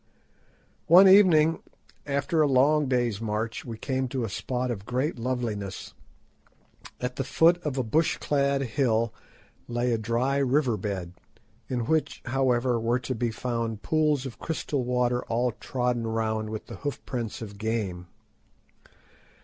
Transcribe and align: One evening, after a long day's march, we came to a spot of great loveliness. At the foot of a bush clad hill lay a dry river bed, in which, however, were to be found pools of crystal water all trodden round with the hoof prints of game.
One 0.87 1.07
evening, 1.07 1.61
after 2.07 2.41
a 2.41 2.47
long 2.47 2.87
day's 2.87 3.21
march, 3.21 3.63
we 3.65 3.77
came 3.77 4.07
to 4.07 4.23
a 4.23 4.29
spot 4.29 4.71
of 4.71 4.87
great 4.87 5.19
loveliness. 5.19 5.93
At 6.99 7.17
the 7.17 7.23
foot 7.23 7.61
of 7.61 7.77
a 7.77 7.83
bush 7.83 8.17
clad 8.17 8.61
hill 8.63 9.13
lay 9.67 9.91
a 9.91 9.99
dry 9.99 10.37
river 10.37 10.75
bed, 10.75 11.13
in 11.67 11.85
which, 11.85 12.23
however, 12.25 12.79
were 12.79 12.97
to 12.97 13.13
be 13.13 13.29
found 13.29 13.83
pools 13.83 14.25
of 14.25 14.39
crystal 14.39 14.83
water 14.83 15.23
all 15.25 15.51
trodden 15.51 16.07
round 16.07 16.49
with 16.49 16.65
the 16.65 16.77
hoof 16.77 17.05
prints 17.05 17.39
of 17.43 17.59
game. 17.59 18.07